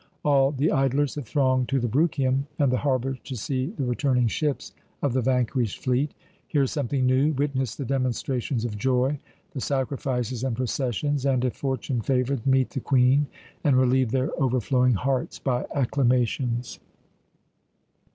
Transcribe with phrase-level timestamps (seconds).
[0.25, 4.25] All the idlers had thronged to the Bruchium and the harbour to see the returning
[4.27, 6.15] ships of the vanquished fleet,
[6.47, 9.19] hear something new, witness the demonstrations of joy,
[9.53, 13.27] the sacrifices and processions, and if Fortune favoured meet the Queen
[13.63, 16.79] and relieve their overflowing hearts by acclamations.